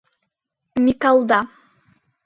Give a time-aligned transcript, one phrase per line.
[0.83, 1.39] Микалда.